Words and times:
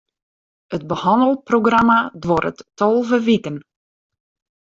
It 0.77 0.85
behannelprogramma 0.91 1.97
duorret 2.23 2.59
tolve 2.83 3.17
wiken. 3.27 3.57